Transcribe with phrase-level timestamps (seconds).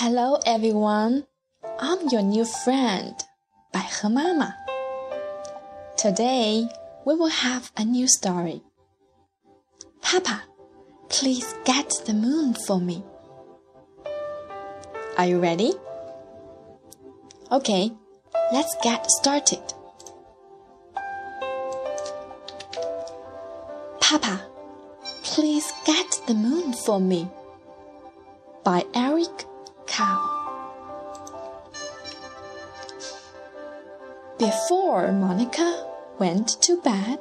[0.00, 1.26] Hello everyone,
[1.78, 3.14] I'm your new friend,
[3.72, 4.54] 百合妈妈.
[5.96, 6.68] Today
[7.04, 8.62] we will have a new story.
[10.02, 10.42] Papa,
[11.08, 13.02] please get the moon for me.
[15.16, 15.72] Are you ready?
[17.50, 17.90] Okay,
[18.52, 19.62] let's get started.
[24.00, 24.40] Papa,
[25.22, 27.28] please get the moon for me.
[28.62, 29.46] By Eric
[29.87, 30.31] Carle.
[34.37, 35.85] Before Monica
[36.17, 37.19] went to bed,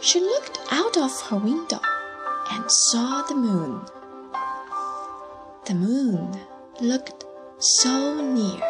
[0.00, 1.80] she looked out of her window
[2.50, 3.82] and saw the moon.
[5.64, 6.40] The moon
[6.80, 7.24] looked
[7.58, 8.60] so near.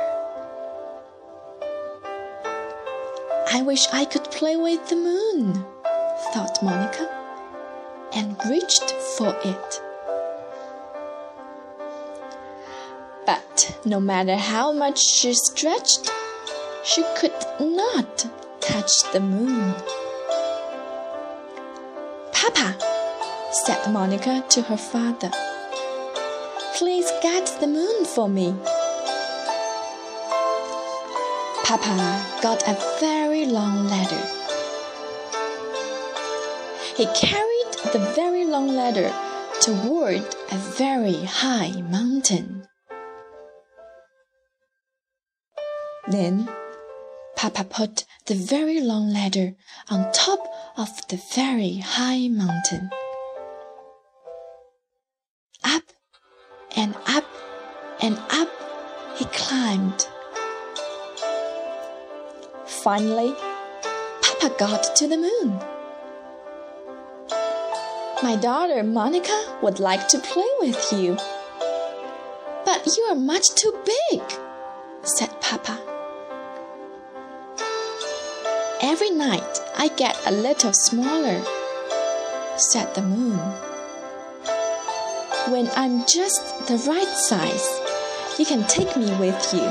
[3.54, 5.64] I wish I could play with the moon,
[6.32, 7.06] thought Monica,
[8.14, 9.82] and reached for it.
[13.84, 16.10] No matter how much she stretched,
[16.84, 18.26] she could not
[18.60, 19.74] touch the moon.
[22.32, 22.76] Papa,
[23.50, 25.30] said Monica to her father,
[26.76, 28.54] please get the moon for me.
[31.64, 34.26] Papa got a very long ladder.
[36.96, 39.12] He carried the very long ladder
[39.60, 42.66] toward a very high mountain.
[46.12, 46.46] Then
[47.36, 49.54] Papa put the very long ladder
[49.88, 50.46] on top
[50.76, 52.90] of the very high mountain.
[55.64, 55.84] Up
[56.76, 57.24] and up
[58.02, 58.50] and up
[59.16, 60.06] he climbed.
[62.66, 63.32] Finally,
[64.20, 65.58] Papa got to the moon.
[68.22, 71.16] My daughter Monica would like to play with you.
[72.66, 74.20] But you are much too big,
[75.04, 75.91] said Papa.
[78.92, 81.42] Every night I get a little smaller,
[82.58, 83.38] said the moon.
[85.48, 87.66] When I'm just the right size,
[88.38, 89.64] you can take me with you.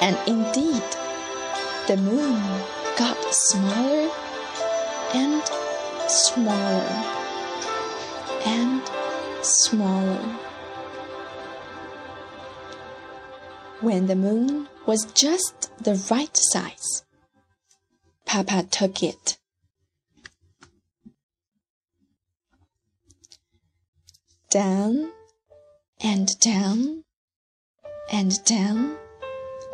[0.00, 0.86] And indeed,
[1.88, 2.40] the moon
[2.96, 4.08] got smaller
[5.12, 5.42] and
[6.06, 6.86] smaller
[8.46, 8.82] and
[9.42, 10.49] smaller.
[13.80, 17.02] When the moon was just the right size,
[18.26, 19.38] Papa took it.
[24.50, 25.12] Down
[26.02, 27.04] and down
[28.12, 28.98] and down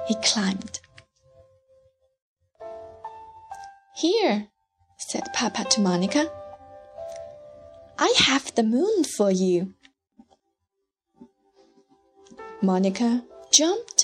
[0.06, 0.78] he climbed.
[3.96, 4.46] Here,
[4.98, 6.30] said Papa to Monica.
[7.98, 9.74] I have the moon for you.
[12.62, 13.95] Monica jumped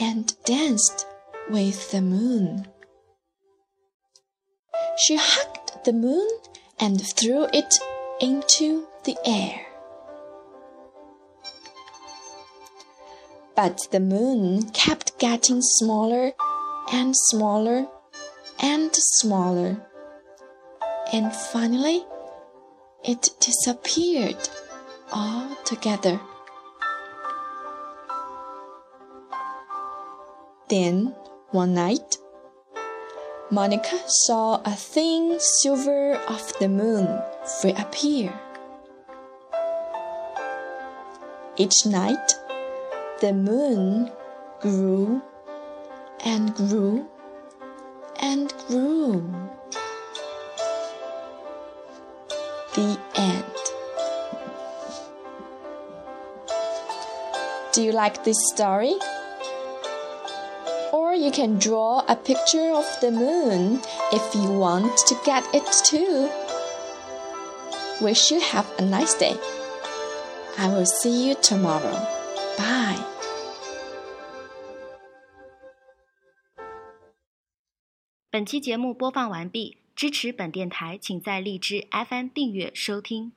[0.00, 1.06] and danced
[1.50, 2.66] with the moon.
[4.96, 6.28] She hugged the moon
[6.78, 7.78] and threw it
[8.20, 9.66] into the air.
[13.56, 16.32] But the moon kept getting smaller
[16.92, 17.86] and smaller
[18.60, 19.84] and smaller.
[21.12, 22.04] And finally,
[23.02, 24.48] it disappeared
[25.12, 26.20] altogether.
[30.68, 31.14] Then,
[31.50, 32.18] one night,
[33.50, 37.22] Monica saw a thin silver of the moon
[37.64, 38.38] reappear.
[41.56, 42.34] Each night,
[43.22, 44.12] the moon
[44.60, 45.22] grew
[46.22, 47.08] and grew
[48.20, 49.24] and grew.
[52.74, 53.44] The end.
[57.72, 58.98] Do you like this story?
[61.17, 63.81] Or you can draw a picture of the moon
[64.11, 66.29] if you want to get it too.
[67.99, 69.35] Wish you have a nice day.
[70.59, 71.97] I will see you tomorrow.
[72.57, 72.99] Bye.
[78.29, 83.31] 本期节目播放完毕，支持本电台，请在荔枝 FM 订阅收听。